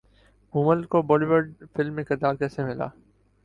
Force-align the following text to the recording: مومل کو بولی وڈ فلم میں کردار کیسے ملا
مومل 0.53 0.79
کو 0.91 1.01
بولی 1.09 1.25
وڈ 1.25 1.45
فلم 1.73 1.93
میں 1.95 2.03
کردار 2.03 2.33
کیسے 2.35 2.63
ملا 2.63 2.87